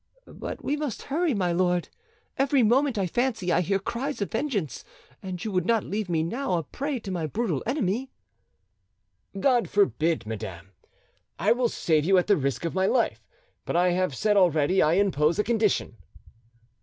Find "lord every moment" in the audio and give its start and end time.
1.51-2.97